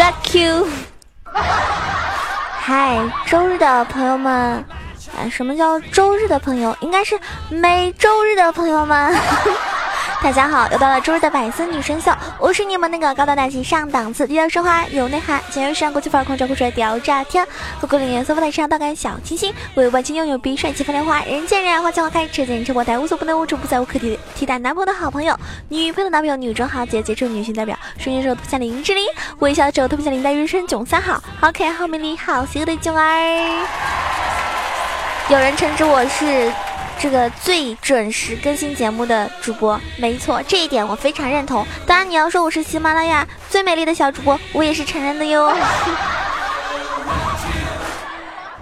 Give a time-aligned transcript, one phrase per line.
[0.00, 0.66] Rock you。
[2.58, 6.74] 嗨，周日的朋友们，啊，什么叫周日的朋友？
[6.80, 9.14] 应该是每周日的朋友们。
[10.22, 17.44] 大家好，又到了周日的百思女神秀，我是你们那个高大大气上档次、低调奢华有内涵、简约时尚国际范儿、空调酷帅屌炸天、
[17.80, 25.34] 不过零颜色、不带时尚大感小清新、为万千拥有比帅气风流花、人见人爱花见花开、车见车爆胎、无所不能、无处不在、无可替替代男朋友的好朋友、
[25.70, 29.06] 女朋友的男朋友、女中豪杰、杰出女性代表、瞬间时候特像林志玲，
[29.38, 33.66] 微笑的时候特别像林黛玉、人囧三好，好可爱、好美丽、好邪恶的囧儿。
[35.30, 36.52] 有人称之我是。
[37.00, 41.66] 这个最准时更新节目的主播，没错，这一点我非常认同。
[41.86, 45.50] 当然，你要说我是喜马拉雅最美丽的小主播，我也是承认的哟。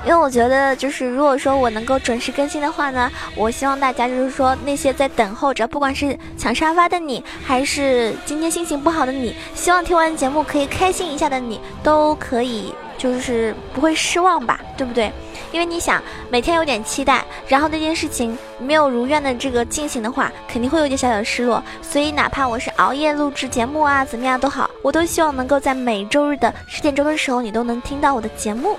[0.07, 15.13] 因为我觉得，就是如果说我能够准时更新的话呢，我希望大家就是说那些在等候着，不管是抢沙发的你，还是今天心情不好的你，希望听完节目可以开心一下的你，都可以就是不会失望吧，对不对？
[15.53, 21.63] 因为你想每天有点期待，然后那件事情没有如愿的这个进行的话，肯定会有点小小的失落。
[21.83, 28.79] 所以哪怕我是熬夜录制节目啊，怎么样都好，我都希望能够在每周日的十点钟的时候，你都能听到我的节目，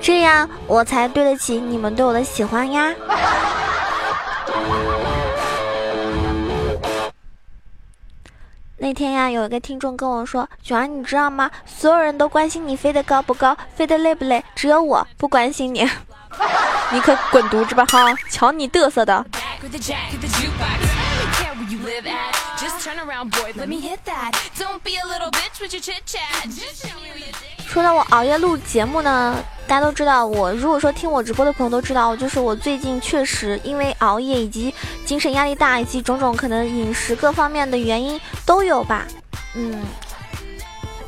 [0.00, 2.94] 这样我才对得起你们对我的喜欢呀。
[8.86, 11.50] 那天呀，有一个听众跟我说：“九儿，你知道吗？
[11.66, 15.80] 所有人都关心你飞得高不高，飞得累不累，只有我不关心你。
[16.94, 17.84] 你可滚犊子吧！
[17.86, 19.26] 哈，瞧你嘚瑟的。”
[27.68, 29.36] 说到我熬夜录节目呢，
[29.66, 34.74] 大家都知道，我如果说听我直播的朋友都知道，就是我最近确实因为熬夜以及
[35.04, 39.06] 精神压力大，以及种种可能饮食各方面的原因都有吧，
[39.54, 39.84] 嗯，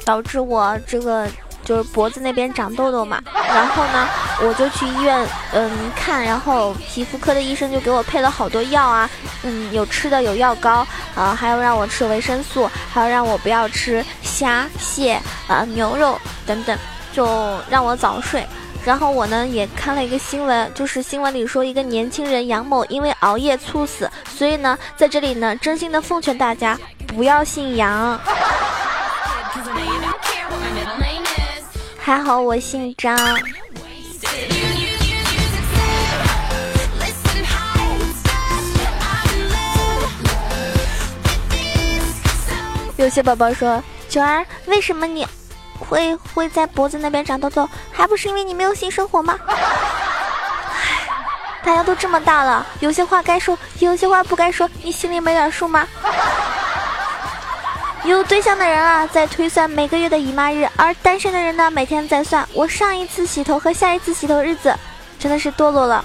[0.05, 1.27] 导致我这个。
[1.69, 4.09] 就是脖子那边长痘痘嘛，然后呢，
[4.41, 9.11] 我就去医院，嗯，看，然后皮肤科的医生就给我配了好多药啊，
[9.43, 16.75] 嗯，有吃的有药膏，啊，还有让我吃维生素，还有让我不要吃虾蟹啊牛肉等等，
[17.13, 18.47] 就让我早睡。
[18.83, 28.19] 然后我呢也看了一个新闻，就是新闻里说一个年轻人杨某因为熬夜猝死，所以呢，在这里呢，真心的奉劝大家不要姓杨。
[32.09, 33.15] 还好我姓张。
[42.97, 45.27] 有些宝宝说：“九儿，为什么你
[45.79, 47.69] 会会在脖子那边长痘痘？
[47.93, 49.39] 还不是因为你没有性生活吗？
[51.63, 55.87] ”大家都这么大了，有些话该说，有些话不该说，你心里没点数吗？
[58.09, 64.75] 有对象的人啊，在推算每个月的姨妈日；而单身的人呢，每天在算我上一次洗头和下一次洗头日子，
[65.19, 66.03] 真的是堕落了。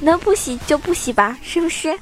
[0.00, 1.98] 能不洗就不洗吧，是不是？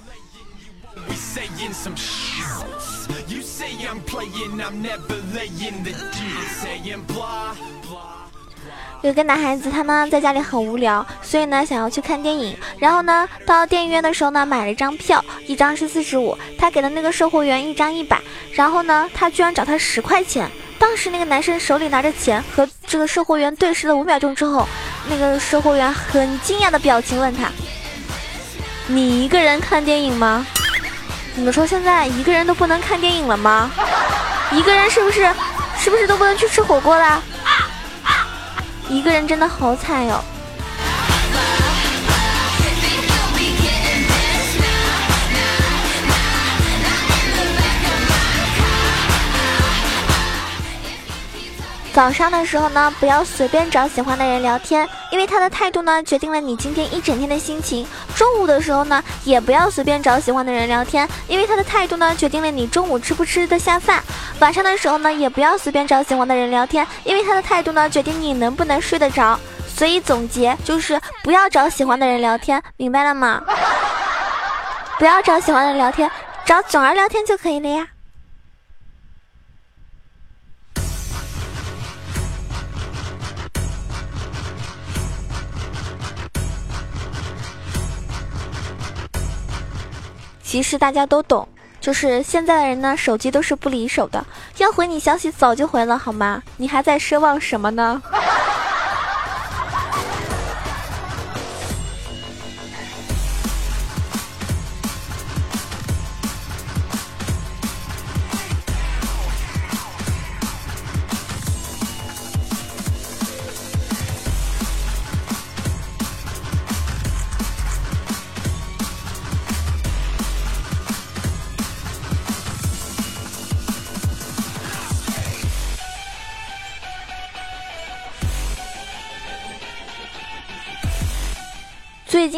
[9.03, 12.57] 有个男孩子，他呢在家里很无聊，所以呢想要去看电影。
[12.79, 18.21] 然后呢到电影院的时候呢买了一张票，一张是四十五，他给了那个售货员一张一百。
[18.53, 20.49] 然后呢他居然找他十块钱。
[20.79, 24.69] 当时那个男生手里拿着钱，和这个售货员对视了五秒钟之后，
[25.09, 27.51] 那个售货员很惊讶的表情问他
[28.87, 30.47] ：“你一个人看电影吗？
[31.35, 33.71] 你们说现在一个人都不能看电影了吗？
[34.53, 35.33] 一个人是不是
[35.77, 37.21] 是不是都不能去吃火锅啦？”
[38.93, 40.23] 一个人真的好惨哟！
[51.95, 57.87] 早上的时候呢，不要随便找喜欢的人聊天，因为他的态度呢，决定了你今天一整天的心情。
[58.17, 64.03] 中午的时候呢，也不要随便找喜欢的人聊天，因为他的态度呢，决定了你中午吃不吃得下饭。
[64.41, 69.39] 晚上的时候呢，也不要随便找喜欢的人聊天，因为他的态度呢，决定你能不能睡得着。
[69.69, 73.43] 所以总结就是，不要找喜欢的人聊天，明白了吗？
[74.99, 76.11] 不要找喜欢的人聊天，
[76.47, 77.87] 找囧儿聊天就可以了呀。
[90.53, 91.49] 其实大家都懂，
[91.81, 94.23] 就是现在的人呢，手机都是不离手的，
[94.59, 96.43] 要回你消息早就回了，好吗？
[96.59, 98.03] 你还在奢望什么呢？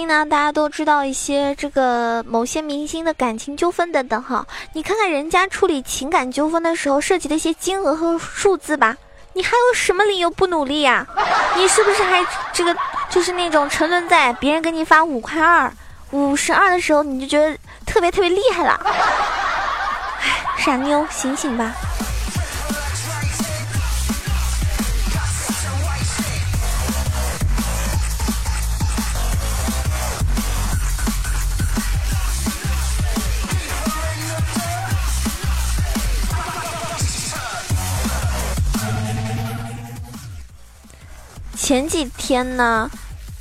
[0.04, 8.94] 近呢，大家都知道一些这个某些明星的感情纠纷等等哈，你看看人家处理情感纠纷的时候涉及的一些金额和数字吧，
[9.32, 11.06] 你还有什么理由不努力呀？
[11.56, 12.22] 你是不是还
[12.52, 12.76] 这个
[13.08, 15.72] 就是那种沉沦在别人给你发五块二、
[16.10, 18.78] 五十二的时候，你就觉得特别特别厉害了？
[20.20, 21.72] 哎，傻妞，醒醒吧！
[41.64, 42.90] 前几天呢，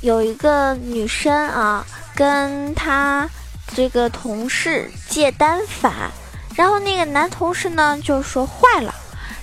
[0.00, 1.84] 有一个女生啊，
[2.16, 3.28] 跟她
[3.76, 6.10] 这个同事借单反，
[6.56, 8.94] 然后那个男同事呢就说坏了，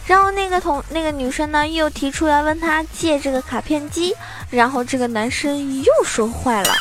[0.07, 4.15] 然后那个同那个女生呢又提出要问他借这个卡片机，
[4.49, 6.73] 然后这个男生又说坏了，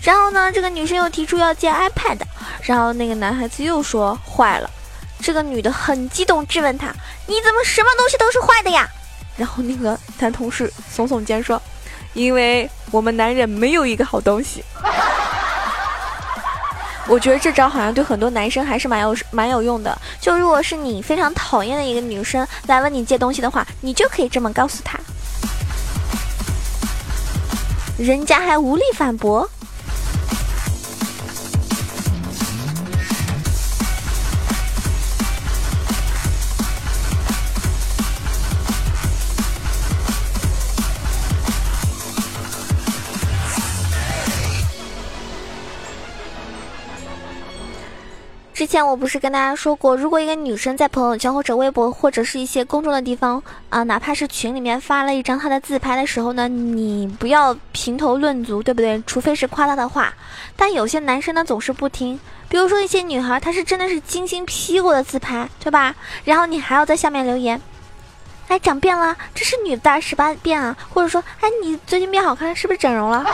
[0.00, 2.20] 然后呢这个女生又提出要借 iPad，
[2.62, 4.70] 然后那个男孩子又说坏了，
[5.20, 6.94] 这个女的很激动质问他，
[7.26, 8.88] 你怎么什么东西都是坏的呀？
[9.38, 11.62] 然后那个男同事耸耸肩说
[12.12, 14.62] ：“因为我们男人没有一个好东西。
[17.08, 19.96] ”我觉得这招好像对很多男生还是蛮有蛮有用的。
[20.20, 24.98] 就如果是你非常讨厌的一个女生来问你借东西的话，你就可以这么告诉她，
[27.96, 29.48] 人家还无力反驳。
[48.68, 59.02] 前我不是跟大家说过，如果一个女生在朋友圈或者微博或者是一些公众的地方啊，哪怕是群里面发了一张她的自拍的时候呢，你不要评头论足，对不对？
[59.06, 60.12] 除非是夸她的话。
[60.54, 65.94] 但有些男生呢总是不听，比如说一些女孩，她是真的是精心 P 过的自拍，对吧？
[66.24, 67.58] 然后你还要在下面留言，
[68.48, 73.24] 哎，长变了，这是女大十八变啊，或者说，哎，你最近变好看，是不是整容了？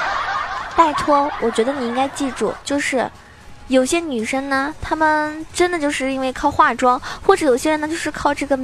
[0.76, 3.10] 拜托，我觉得你应该记住，就是。
[3.68, 8.58] 有些女生呢，她们真的就是因为靠化妆，或者有些人呢就是靠这个，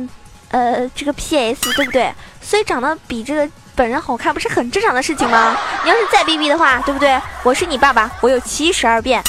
[0.50, 2.12] 呃，这个 PS，对不对？
[2.40, 5.56] 所以长得比这个本人好看，不是很正常的事情吗？
[5.82, 7.20] 你要是再逼逼的话，对不对？
[7.42, 9.22] 我是你爸爸，我有七十二变。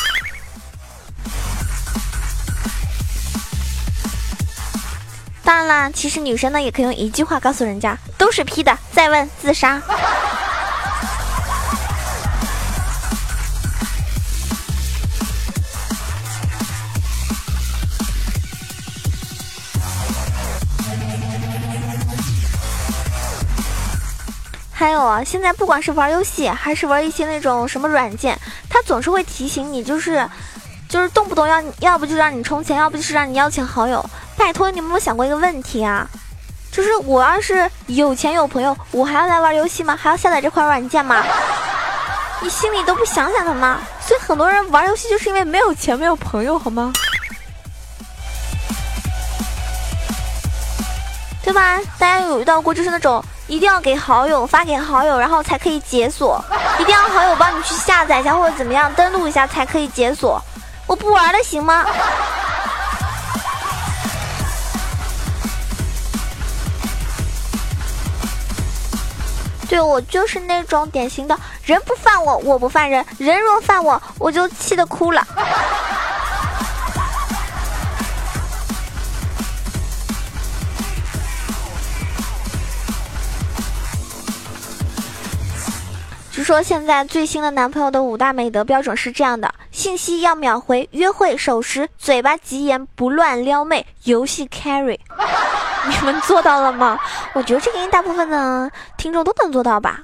[5.44, 8.78] 当然啦，其实女生呢也可以用一句话告诉人家，都是 P 的。
[8.92, 9.82] 再问，自杀。
[24.84, 28.38] 还有啊，现在不管是玩游戏还是玩一些那种什么软件，
[28.70, 30.30] 它总是会提醒你，就是，
[30.90, 34.06] 就是动不动要要不就让你充钱，要不就是让你邀请好友。
[34.36, 36.06] 拜托，你有没有想过一个问题啊？
[36.70, 39.96] 就是我要是有钱有朋友，我还要来玩游戏吗？
[39.96, 41.24] 还要下载这款软件吗？
[42.44, 43.80] 你心里都不想想的吗？
[44.06, 46.92] 所以很多人玩游戏就是因为没有钱没有朋友，好吗？
[51.42, 51.80] 对吧？
[51.98, 53.24] 大家有遇到过就是那种。
[53.48, 56.44] 一定要给好友发给好友，然后才可以解锁。
[56.80, 60.42] 一定要好友帮你去下载一下或者怎么样登录一下才可以解锁。
[60.88, 61.86] 我不玩，了，行吗？
[69.70, 75.26] 对我就是那种典型的人不犯我，我不犯人，人若犯我，我就气得哭了。
[86.44, 95.00] 说现在最新的男朋友的五大美德标准是这样的：信息要秒回，约会守时，嘴巴极言，不乱撩妹，游戏 carry。
[95.88, 97.00] 你们做到了吗？
[97.34, 100.02] 我觉得这个大部分的听众都能做到吧。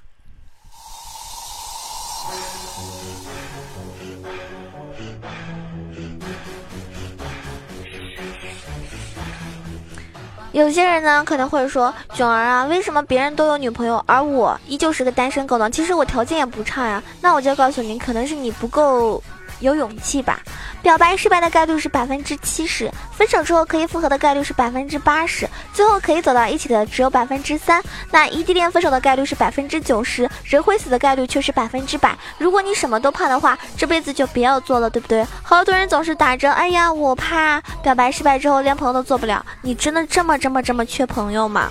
[10.52, 15.70] 有些人呢可能会说，囧儿啊，为什么别人都有女朋友，而我依旧是个单身狗呢？
[15.70, 17.02] 其实我条件也不差呀。
[17.22, 19.22] 那我就告诉你，可能是你不够
[19.60, 20.40] 有勇气吧。
[20.82, 27.84] 表白失败的概率是百分之七十，分手之后可以复合的概率是百分之八十，最后可以走到一起的只有百分之三。
[28.12, 32.18] 那异地恋分手的概率是百分之九十，人会死的概率却是百分之百。
[32.38, 35.26] 如果你什么都怕的话，这辈子就别要做了，对不对？
[35.44, 41.70] 好多人总是打着“哎呀，我怕表白失败之后连朋友都做不了”，你真的这么这么这么缺朋友吗？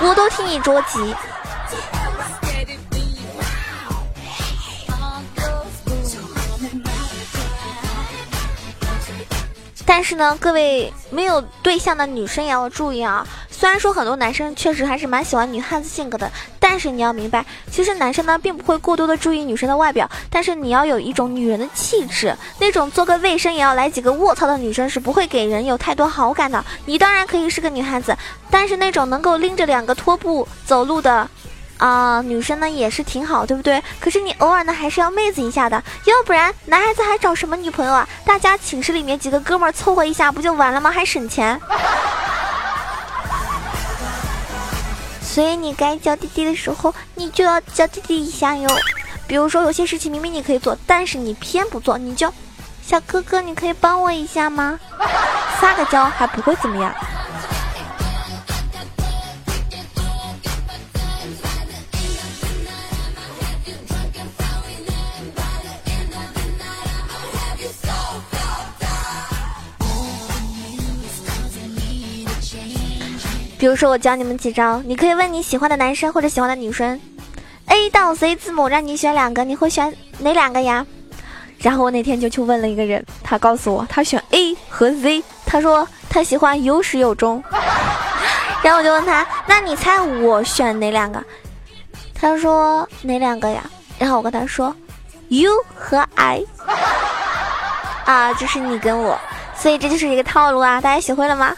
[0.00, 1.14] 我都替你着急。
[9.96, 13.26] 但是呢，各位没有对象的女生也要注意啊。
[13.50, 26.62] 虽然说很多男生确实还是蛮喜欢女汉子性格的，但是你要明白，其实男生呢并不会过多的注意女生的外表，但是你要有一种女人的气质，那种做个卫生也要来几个卧槽的女生是不会给人有太多好感的。
[26.84, 28.14] 你当然可以是个女汉子，
[28.50, 31.26] 但是那种能够拎着两个拖布走路的。
[31.78, 33.82] 啊，女生呢也是挺好，对不对？
[34.00, 38.08] 可是你偶尔呢还是要妹子一下的，要不然男孩子还找什么女朋友啊？
[38.24, 40.90] 大家寝室里面几个哥们凑合一下不就完了吗？
[40.90, 41.60] 还省钱。
[45.20, 48.68] 所以你该叫弟弟的时候，你就要叫弟弟一下哟。
[49.26, 52.32] 比如说有些事情明明你可以做，但是你偏不做，你就
[52.80, 54.78] 小哥哥，你可以帮我一下吗？
[55.60, 56.94] 撒个娇还不会怎么样。
[73.66, 77.00] 比如说，我教你们几招，你可以问你喜欢的男生或者喜欢的女生
[77.66, 80.86] ，A 到 Z 字母让你选两个，你会选哪两个呀？
[81.58, 87.42] 然后我那天就去问了一个人，他告诉我他选 A 和 Z，他说他喜欢有始有终。
[88.62, 91.20] 然后我就问他，那你猜我选哪两个？
[92.14, 93.68] 他说哪两个呀？
[93.98, 94.72] 然后我跟他说
[95.30, 96.44] ，U 和 I。
[98.06, 99.18] 啊，就是你跟我，
[99.56, 101.52] 所以这就是一个套路啊，大家学会了吗？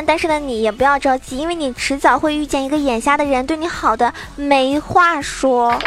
[0.00, 5.78] 然，单身的你也不要着急，因为你迟早会遇见一个眼瞎的人，对你好的没话说。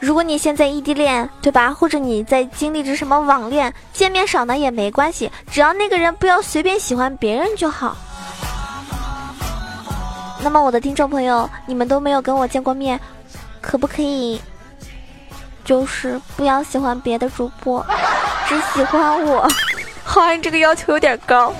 [0.00, 1.72] 如果你现在异地恋，对吧？
[1.72, 7.96] 或者你在经历着什么网恋，见面少呢也没关系，只要那个人不要随便喜欢别人就好。
[10.42, 12.98] 那么我的听众朋友，你们都没有跟我见过面，
[13.60, 14.40] 可不可以，
[15.64, 17.84] 就是不要喜欢别的主播，
[18.48, 19.48] 只喜欢我？
[20.02, 21.52] 好像这个要求有点高。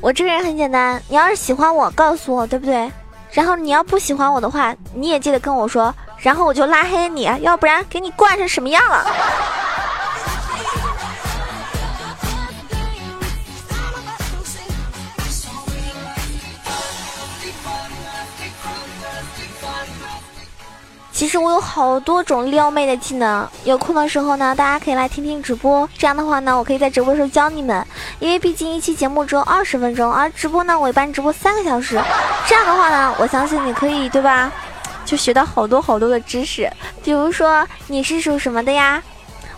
[0.00, 2.90] 我这个人很简单，你要是喜欢我，告诉我，对不对？
[3.30, 9.06] 然后你要不喜欢我的话，你也记得跟我说，然后我就拉黑你，要不然给你惯成什么样了？
[21.18, 25.90] 其实我有好多种撩妹的技能，有空的时候呢，大家可以来听听直播。
[25.98, 27.84] 这样的话呢，我可以在直播时候教你们，
[28.20, 32.00] 因为毕竟一期节目只有二十分钟，而直播呢，我一般直播三个小时。
[32.46, 34.52] 这样的话呢，我相信你可以，对吧？
[35.04, 36.70] 就学到好多好多的知识。
[37.02, 39.02] 比如说你是属什么的呀？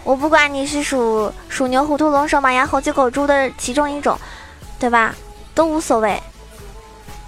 [0.02, 4.18] 我不管你是属属牛、虎、兔、龙、蛇、马、羊、猴、鸡、狗、猪的其中一种，
[4.78, 5.14] 对吧？
[5.54, 6.18] 都无所谓，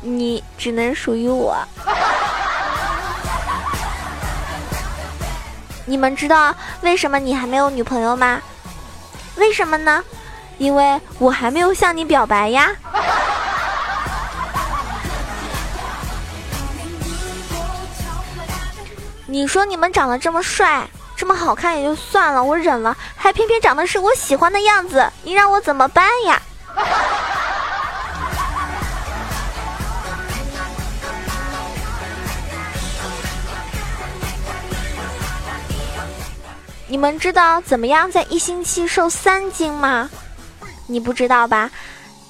[0.01, 1.55] 你只能属于我。
[5.85, 8.41] 你们知道为什么你还没有女朋友吗？
[9.37, 10.05] 为什么呢？
[10.59, 12.71] 因为我还没有向你表白呀。
[19.27, 20.87] 你说你们长得这么帅，
[21.17, 26.41] 这么好看也就算了，我忍了，还偏偏长得是我喜欢的样子，你让我怎么办呀？
[36.93, 40.11] 你们知道怎么样在一星期瘦三斤吗？
[40.87, 41.71] 你不知道吧？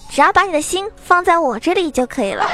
[0.09, 2.47] 只要把你的心放在我这里就可以了。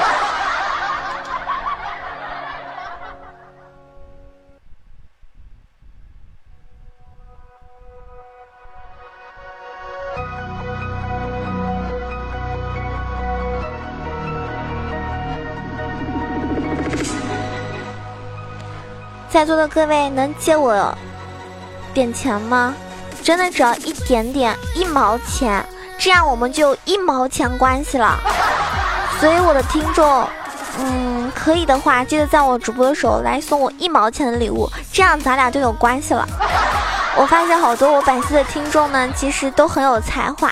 [19.29, 20.97] 在座的各位，能借我
[21.93, 22.73] 点钱吗？
[23.21, 25.63] 真的只要一点点，一毛钱，
[25.97, 28.17] 这样我们就一毛钱关系了。
[29.19, 30.25] 所以我的听众，
[30.79, 36.25] 嗯，可以的话，记得在我直播的时候来送我一毛钱的礼物，这样咱俩就有关系了。
[37.17, 40.51] 我发现好多我百思的听众呢，其实都很有才华。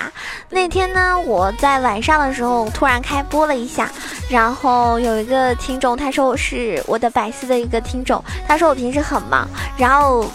[0.49, 3.89] 那天呢，我在晚上的时候突然开播了一下，
[4.29, 10.25] 然后有一个听众，他说我是我的百思的一个听众，他说我平时很忙，然后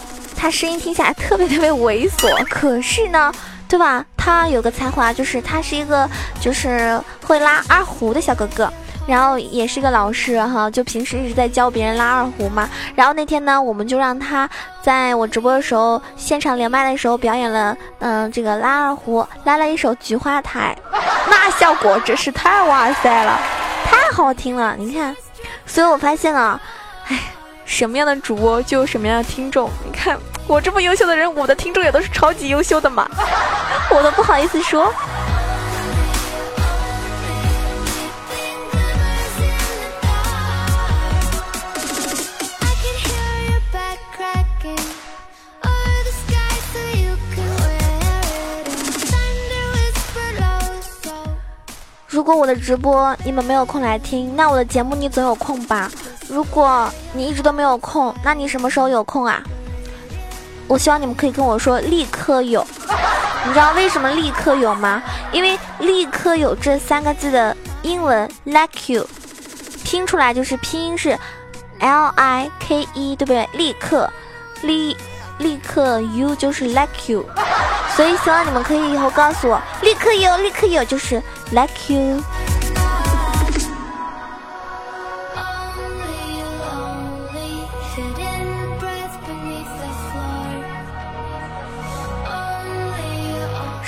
[0.43, 3.31] 他声音听起来特别特别猥琐，可是呢，
[3.65, 4.05] 对吧？
[4.17, 6.05] 他有个才华，就是他是一个
[6.41, 8.69] 就是会拉二胡的小哥哥。
[9.07, 12.69] 然后也是个老师哈，就平时一直在教别人拉二胡嘛。
[12.93, 14.49] 然后那天呢，我们就让他
[14.81, 20.77] 在我直播的时候，现场连麦的时候表演了，嗯，这个拉二胡，拉了一首《菊花台》，
[21.31, 23.39] 那效果真是太哇塞了，
[23.85, 24.75] 太好听了。
[24.77, 25.15] 你看，
[25.65, 26.61] 所以我发现了，
[27.07, 27.17] 哎，
[27.63, 29.69] 什么样的主播就有什么样的听众。
[29.85, 33.09] 你看我这么优秀的人，我的听众也都是超级优秀的嘛，
[33.89, 34.93] 我都不好意思说。
[52.07, 55.89] 如果我的直播你们没有空来听，那我的节目你总有空吧？
[56.29, 59.41] 如果你一直都没有空，那你什么时候有空啊？
[60.67, 62.65] 我希望你们可以跟我说立刻有。
[63.45, 65.01] 你知道为什么立刻有吗？
[65.31, 69.05] 因为立刻有这三个字的英文 like you，
[69.83, 71.17] 拼出来就是拼音是
[71.79, 73.47] l i k e，对不对？
[73.53, 74.09] 立刻，
[74.61, 74.95] 立
[75.39, 77.25] 立刻 you 就是 like you，
[77.95, 81.21] 所以希望你们可以以后告诉我立刻有，立刻有就是。
[81.51, 82.23] Like you。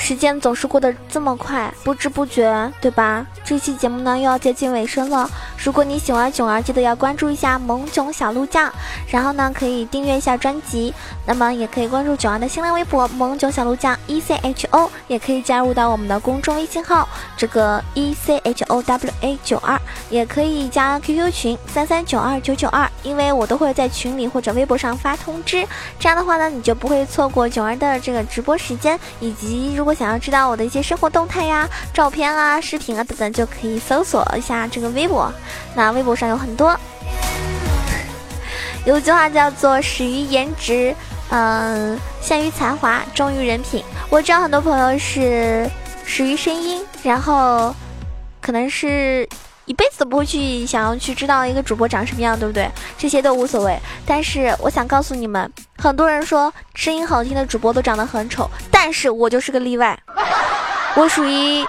[0.05, 3.25] 时间总是过得这么快，不知不觉，对吧？
[3.43, 5.27] 这期节目呢又要接近尾声了。
[5.57, 8.71] 如果你喜欢囧儿，记得要关注一下萌囧小鹿酱，
[9.07, 10.93] 然后呢可以订阅一下专辑。
[11.25, 19.79] 那么也可以关注囧儿的新浪微博萌囧小鹿酱 E C H O，也可以加入到我们的公众微信号这个 E C H O W A 九二，
[20.11, 25.65] 也可以加 QQ 群三三九二九九二，因为我都会在群里或者微博上发通知。
[25.97, 35.33] 这样的话呢，你就不会错过囧儿的这个直播时间，以及如果想要知道我的一些生活动态呀、照片啊、视频啊等等，就可以搜索一下这个微博。
[35.73, 36.77] 那微博上有很多，
[38.85, 40.95] 有句话叫做“始于颜值”。
[41.31, 43.83] 嗯，陷于才华，忠于人品。
[44.09, 45.67] 我知道很多朋友是
[46.05, 47.73] 始于声音，然后
[48.39, 49.27] 可能是
[49.65, 52.69] 一辈子都不会去想要去知道一个主播长什么样，对不对？
[52.95, 53.75] 这些都无所谓。
[54.05, 59.97] 但是我想告诉你们，很多人说声音好听的主播都长得很丑，但是我就是个例外。
[60.95, 61.65] 我属于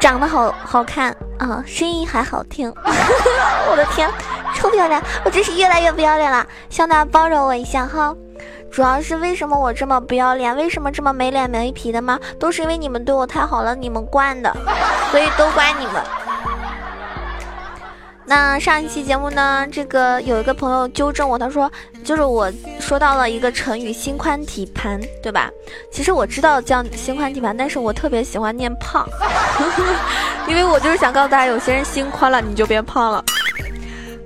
[0.00, 2.72] 长得好好看啊，声音还好听。
[3.70, 4.10] 我的天，
[4.56, 5.00] 臭漂亮！
[5.24, 8.14] 我真是越来越不要脸了，希望大家包容我一下哈。
[8.72, 12.18] 主要是为什么我这么不要脸，为什么这么没脸没皮的吗？
[12.38, 14.56] 都是因为你们对我太好了，你们惯的，
[15.10, 16.02] 所以都怪你们。
[18.30, 21.68] 那上一期节目呢，这个有一个朋友纠正我，他说
[22.04, 25.50] 就是我说到了一个成语“心宽体盘”，对吧？
[25.90, 29.04] 其实我知道叫“心宽体盘”，但是我特别喜欢念“胖”，
[30.46, 33.24] 因为我就是想告诉大家，有些人心宽了，你就变胖了。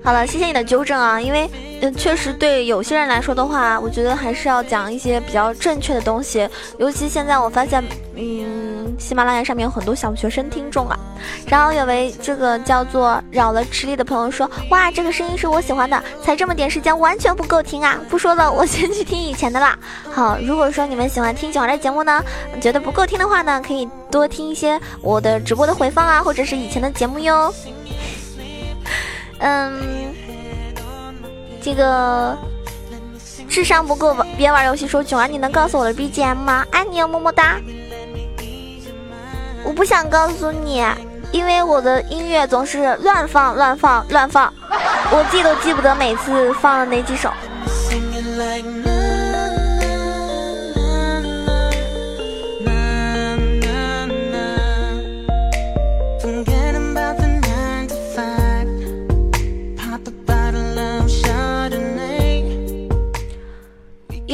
[0.05, 1.49] 好了，谢谢你的纠正啊，因为。
[1.93, 6.49] 确实对有些人来说的话，我觉得还是要讲一些比较正确的东西。
[6.79, 7.83] 尤其现在我发现，
[8.15, 10.99] 嗯，喜马拉雅上面有很多小学生听众啊。
[11.47, 17.99] 然后有位这个叫做扰了吃力的朋友说：“哇，这个声音是我喜欢的，才这么点时间，完全不够听啊！
[18.09, 19.79] 不说了，我先去听以前的啦。”
[20.13, 22.23] 好，如果说你们喜欢听九儿的节目呢，
[22.61, 27.53] 觉得不够听的话呢，可以多听一些我的直播的回放啊，或者是以前的节目哟。
[29.41, 30.15] 嗯，
[31.65, 32.37] 这个
[33.49, 34.87] 智商不够别玩游戏。
[34.87, 36.63] 说囧儿，你能告诉我的 BGM 吗？
[36.71, 37.59] 爱你哦，么么哒。
[39.65, 40.85] 我不想告诉你，
[41.33, 44.53] 因为我的音乐总是乱放、乱放、乱放，
[45.11, 47.33] 我记都记不得每次放了哪几首。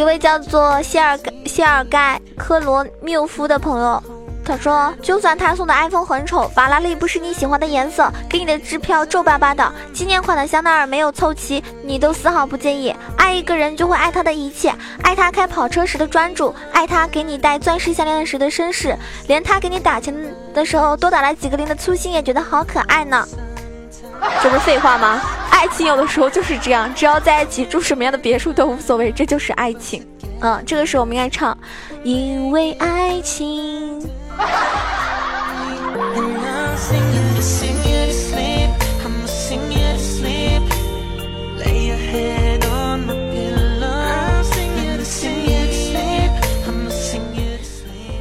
[0.00, 4.02] 一位叫做谢尔盖谢尔盖科罗缪夫的朋友，
[4.42, 12.96] 他说：“就算他送的 iPhone 很丑，法拉利不是你喜欢的颜色，给你的支票皱巴巴的，纪念款的香奈儿没有凑齐，你都丝毫不介意。
[13.18, 20.14] 爱一个人就会爱他的一切，爱他开跑车时的专注，爱他给你戴钻石项链时的绅士，连他给你打钱
[20.54, 23.28] 的时候多打了几个零的粗心也觉得好可爱呢。
[24.42, 25.20] ”这不是废话吗？
[25.60, 30.02] 爱情有的时候就是这样，只要在一起住什么样的别墅都无所谓，这就是爱情。
[30.40, 31.54] 嗯，这个时候我们应该唱，
[32.02, 34.00] 因为爱情。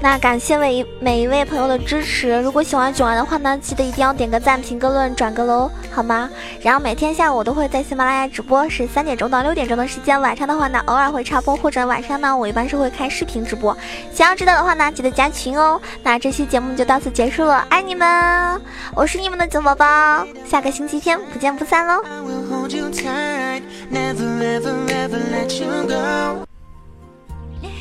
[0.09, 6.27] 那感谢每一每一位朋友的支持，如果喜欢囧儿的话呢，记得一定要点个赞、评个论、转个楼，好吗？
[6.63, 10.19] 然后每天下午我都会在喜马拉雅直播，是三点钟到六点钟的时间。
[10.19, 13.77] 晚上的话呢，偶尔会插播，或者晚上呢，我一般是会开视频直播。
[14.11, 15.79] 想要知道的话呢，记得加群哦。
[16.01, 18.59] 那这期节目就到此结束了，爱你们，
[18.95, 22.01] 我是你们的九宝宝，下个星期天不见不散喽。